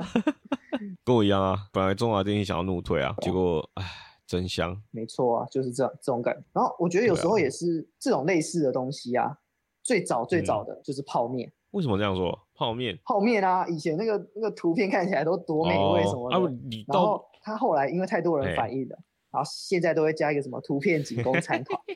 [1.03, 1.67] 跟我一样啊。
[1.71, 3.83] 本来中华电信想要怒退啊，结果唉，
[4.25, 4.81] 真香。
[4.91, 6.43] 没错啊，就是这样这种感觉。
[6.53, 9.37] 然后我觉得有时候也是这种类似的东西啊，
[9.83, 11.51] 最早最嗯早的就是泡面。
[11.71, 12.39] 为什么这样说？
[12.55, 18.97] 泡面泡面啊，以前那个那个图片看起来都多美味什么的，哦啊，你然后他后来因为太多人哎反映了，
[19.31, 21.83] 然后现在都会加一个什么图片仅供参考。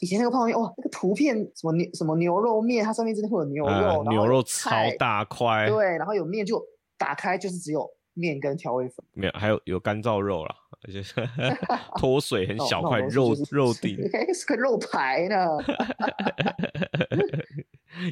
[0.00, 6.62] 以前那个泡面哇，那个图片什么牛什么牛肉面，它上面真的会有牛肉，牛肉超，大块，对，然后有面就
[6.96, 10.54] 打开就是只有面跟调味粉，没有还有有干燥肉啦，
[10.86, 11.02] 而且
[11.98, 13.96] 脱水很小块肉肉丁。
[14.34, 15.46] 是个肉排呢。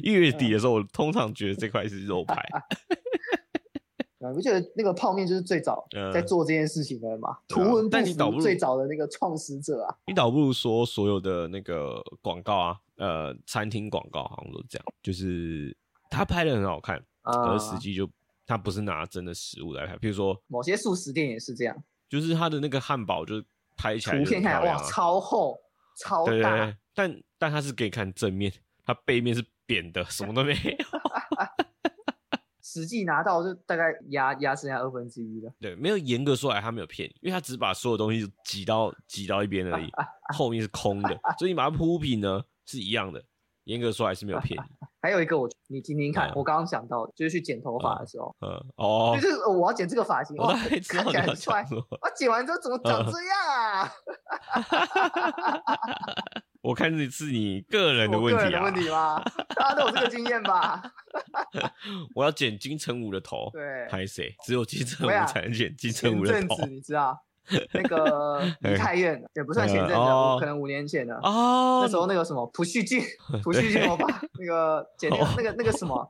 [0.03, 2.35] 月底的时候，我通常觉得这块是肉排。
[4.29, 9.95] 啊，我觉得那个泡面就是最早嗯在做这件事情的嘛，图文不但你倒不如符最早的那个创始者啊。
[10.07, 15.75] 你倒不如说所有的那个广告啊，呃，餐厅广告好像都这样，就是
[16.09, 18.09] 他拍的很好看，可啊是实际就
[18.45, 23.45] 他不是拿真的食物来拍，比如说某些素食店也是这样，就是他的那个汉堡就是
[23.77, 25.57] 拍起来就图片看哇超厚
[25.97, 28.51] 超大但但他是给你看正面，
[28.85, 31.08] 他背面是扁的，什么都没有。
[32.71, 35.51] 实际拿到就大概压压剩下二分之一了。
[35.59, 39.89] 对，没有严格说来，他没有骗你，因为他只是把所有东西挤到挤到一边而已，
[40.37, 43.23] 后面是空的，所以你把它铺平呢是一样的。
[43.65, 44.63] 严格说来是没有骗你。
[45.01, 51.65] 还有一个我你听听看嗯，我刚刚想到就是去剪头发的时候，嗯，哦就，是呃我要剪这个发型，哇，我很帅。
[51.71, 53.91] 我剪完之后怎么长这样啊？
[56.61, 58.73] 我看这是你个人的问题啊问。
[58.73, 59.23] 题吗？
[59.55, 60.81] 大家都有这个经验吧？
[62.13, 64.35] 我要剪金城武的头，对，拍谁？
[64.45, 67.17] 只有金城武才能剪金城武的头前阵子你知道
[67.73, 69.95] 那个 梨泰院也不算前阵子
[70.39, 71.15] 可能五年前的。
[71.23, 71.81] 哦。
[71.83, 73.01] 那时候那个什么朴叙俊，
[73.43, 74.05] 朴叙俊，我把
[74.39, 76.07] 那个剪那个那个那个什么，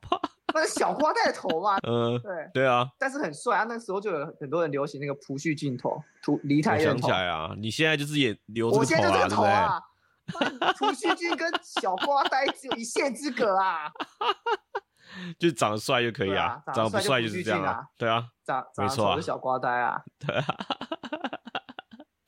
[0.53, 3.65] 那个小花带的头嘛，嗯，对，对啊，但是很帅啊。
[3.69, 7.11] 那时候就有很多人流行那个朴叙俊头，涂梨我泰院头想起。
[7.11, 9.88] 来啊，你现在就是也留这个我现在就这头啊，对不对？
[10.29, 13.91] 个头啊，朴叙俊跟小瓜呆只有一线之隔啊，
[15.39, 17.83] 就长得帅就可以啊啊，长得不帅就是这样啊。
[17.97, 20.01] 对啊，长长得没错啊小瓜呆啊。
[20.19, 20.45] 对啊，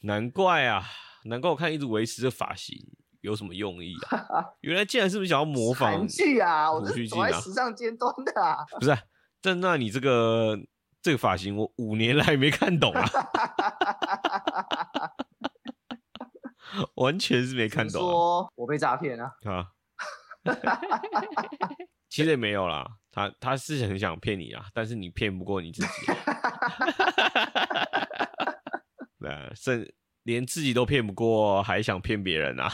[0.02, 0.84] 难怪啊，
[1.26, 2.76] 难怪我看一直维持这发型
[3.22, 4.46] 有什么用意啊？
[4.62, 6.08] 原来竟然是不是想要模仿韩？
[6.08, 8.66] 剧啊，我是走在时尚尖端的啊。
[8.80, 9.00] 不是啊，
[9.42, 10.58] 但那你这个
[11.02, 13.06] 这个发型，我五年来没看懂啊，
[16.96, 18.04] 完全是没看懂啊。
[18.04, 19.32] 说我被诈骗啊？
[19.46, 19.68] 啊，
[22.10, 25.90] 其实也没有啦，他他是很想骗你啊，但是你骗不过你自己，
[29.20, 29.92] 对啊，甚
[30.24, 32.72] 连自己都骗不过，还想骗别人啊？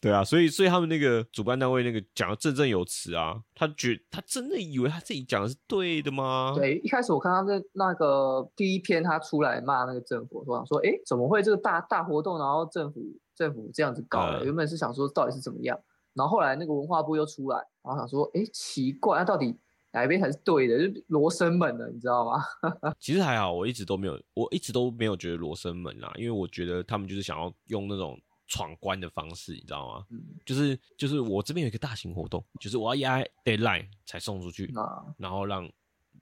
[0.00, 6.54] 对啊，所以所以他们那个主办单位那个讲的振振有词啊，他觉他真的以为他自己讲的是对的吗？
[6.56, 13.02] 对，一开始我看他在那个第一篇他出来骂那个政府，我想说，哎，怎么会这个大大活动，然后政府
[13.34, 14.44] 政府这样子搞的？
[14.46, 15.78] 原本是想说到底是怎么样，
[16.14, 19.54] 然后后来那个文化部又出来，然后想说，哎，奇怪，那到底
[19.92, 20.88] 哪一边才是对的？
[20.88, 22.42] 就罗生门了，你知道吗？
[22.98, 28.18] 其实还好，我一直都没有，我一直都没有觉得罗生门啊，因为我觉得他们就是想要用那种。
[28.50, 30.06] 闯关的方式，你知道吗？
[30.10, 34.70] 嗯，就是就是我这边有一个大型活动，就是我要压 deadline 才送出去，
[35.16, 35.70] 然后让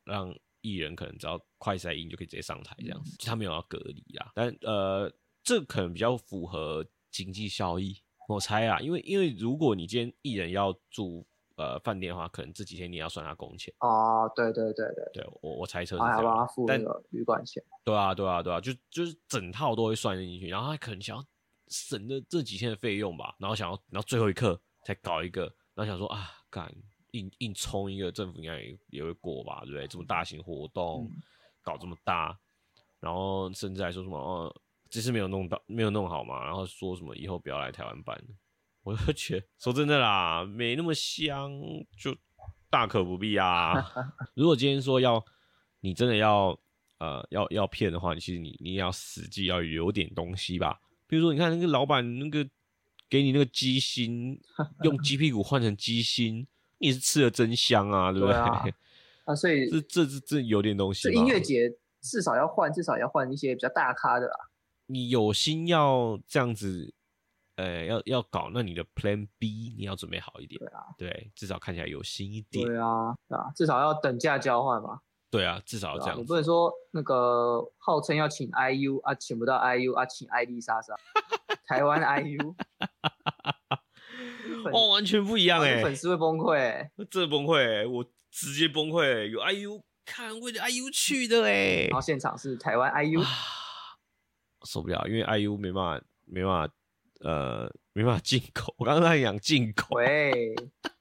[0.05, 4.31] 让艺人可能只要快赛音就可以直接上台这样子，他没有要隔离啊。
[4.35, 5.11] 但呃，
[5.43, 7.97] 这可能比较符合经济效益，
[8.29, 11.26] 我猜啊，因为因为如果你今天艺人要住
[11.57, 21.24] 呃饭店的话，可能这几天你要算他工钱哦，对对对对，对我我猜测是这样，他付那个旅馆钱，对啊对啊对啊，就就是整套都会算进去，然后他可能想要。
[21.69, 25.43] 省了这几天的费用吧，然后想要，然后最后一刻才搞一个，
[25.75, 26.73] 然后想说啊，干
[27.12, 29.87] 硬硬冲一个，政府应该也也会过吧，对不对？
[29.87, 31.11] 这么大型活动
[31.62, 32.39] 搞这么大，
[33.01, 34.55] 然后甚至还说什么哦，
[34.91, 38.23] 这次没有弄到，没有弄好嘛，然后说什么以后不要来台湾办，
[38.83, 41.51] 我就觉得说真的啦，没那么香，
[41.99, 42.16] 就
[42.71, 43.75] 大可不必啊。
[44.35, 45.25] 如果今天说要
[45.81, 46.59] 你真的要
[46.99, 50.81] 呃要要骗的话，你其实你你也要实际要有点东西吧。
[51.09, 52.46] 比如说，你看那个老板，那个
[53.09, 54.38] 给你那个鸡心，
[54.84, 56.46] 用鸡屁股换成鸡心，
[56.78, 58.34] 你是吃的真香啊，对不对？
[59.24, 61.04] 啊，所以这这这这有点东西。
[61.04, 64.36] 这音乐节至少要换，至少要换一些比较大咖的啦。
[64.86, 66.94] 你有心要这样子，
[67.56, 70.59] 呃，要要搞，那你的 Plan B 你要准备好一点。
[70.59, 72.66] 对啊，对，至少看起来有心一点。
[72.66, 75.00] 对啊，啊，至少要等价交换嘛。
[75.31, 76.18] 对啊，至少要这样。
[76.18, 80.95] 你不能说那个号称要请 IU 啊，请不到 IU 啊，请艾丽莎莎，
[81.66, 82.55] 台湾 IU，
[84.72, 89.26] 哦， 完全不一样哎，粉丝会崩溃，这崩溃，我直接崩溃。
[89.29, 93.22] 有 IU 看，为了 IU 去的哎，然后现场是台湾 IU，
[94.64, 96.74] 受不了，因为 IU 没办法，没办法，
[97.20, 98.74] 呃，没办法进口。
[98.79, 99.95] 我刚刚在讲进口。
[99.95, 100.55] 喂。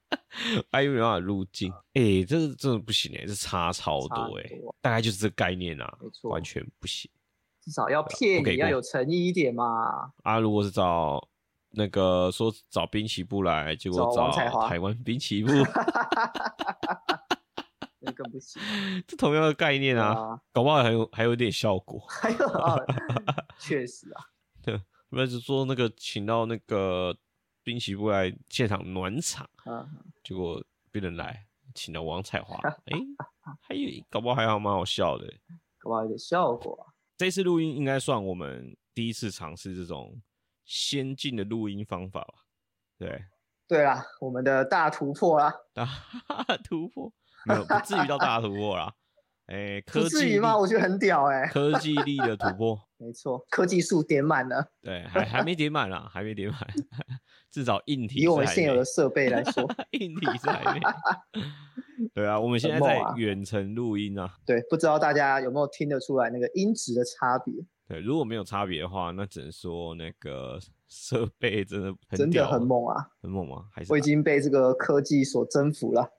[0.72, 4.50] U 没办法入境，哎，这个真的不行哎，这差超多哎，
[4.82, 7.12] 大概就是这个概念啊，没错，完全不行，
[7.62, 10.14] 至少要骗你要有诚意一点嘛。
[10.24, 11.28] 啊，如果是找
[11.72, 15.52] 那个说找滨崎步来，结果找台湾 滨崎步，
[18.00, 18.62] 那更不行。
[19.06, 22.78] 这同样的概念啊，搞不好还有还有点效果，还有啊，
[23.60, 24.24] 确实啊，
[24.64, 27.18] 对，不是说那个请到那个。
[27.68, 29.46] 滨崎步来现场暖场，
[30.24, 31.46] 结果别人来
[31.76, 32.98] 请了王彩华，哎，
[33.60, 35.28] 还有搞不好还好，蛮好笑的，
[35.78, 36.88] 搞不好有点效果。
[37.18, 40.18] 这次录音应该算我们第一次尝试这种
[40.64, 42.34] 先进的录音方法吧？
[42.98, 43.26] 对，
[43.68, 45.86] 对啦，我们的大突破啦，大
[46.64, 47.12] 突破
[47.46, 48.96] 没有，不至于到大突破啦。
[49.48, 50.58] 哎，不至于吗？
[50.58, 56.60] 我觉得很屌哎，科技力的突破， 没错，科技树点满了， 对，还还没点满啦，还没点满。
[57.50, 60.82] 至少硬体以我们现有的设备来说，硬体是还没。
[62.14, 64.36] 对啊，我们现在在远程录音啊。
[64.46, 67.54] 对，不知道大家有没有听得出来那个音质的差别？
[67.88, 73.64] 对，如果没有差别的话，那只能说那个设备真的真的很猛啊，很猛吗？
[73.72, 76.12] 还是我已经被这个科技所征服了，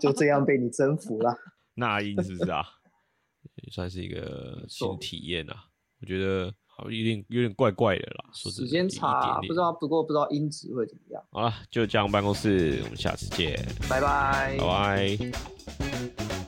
[0.00, 1.36] 就这样被你征服了。
[1.80, 2.64] 那英是不是啊？
[3.56, 5.64] 也算是一个新体验啊，
[6.00, 6.84] 我觉得好。
[6.90, 11.22] 有点有点怪怪的啦，时间差，不知道，不过不知道音质会怎么样。
[11.30, 13.54] 好了，就这样，办公室，我们下次见，
[13.88, 16.39] 拜拜，拜拜。